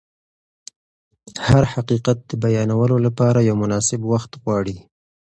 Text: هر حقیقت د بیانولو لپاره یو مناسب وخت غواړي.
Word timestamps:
هر 1.47 1.63
حقیقت 1.73 2.17
د 2.29 2.31
بیانولو 2.43 2.95
لپاره 3.05 3.39
یو 3.47 3.55
مناسب 3.63 3.99
وخت 4.11 4.31
غواړي. 4.43 4.77